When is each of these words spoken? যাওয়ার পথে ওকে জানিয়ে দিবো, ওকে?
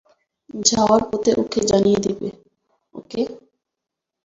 যাওয়ার 0.65 1.01
পথে 1.09 1.31
ওকে 1.41 1.59
জানিয়ে 1.69 1.99
দিবো, 2.05 2.27
ওকে? 2.95 3.21